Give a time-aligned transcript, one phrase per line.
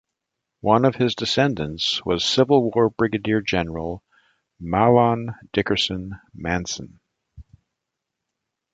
[0.61, 4.01] One of his descendants was Civil War Brigadier General
[4.59, 6.99] Mahlon Dickerson Manson.